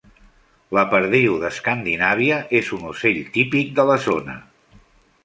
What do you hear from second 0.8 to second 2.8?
perdiu d'Escandinàvia és